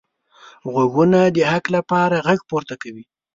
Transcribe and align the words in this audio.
غوږونه 0.71 1.19
د 1.35 1.37
حق 1.51 1.65
لپاره 1.75 2.15
غږ 2.27 2.39
پورته 2.49 2.75
کوي 2.81 3.03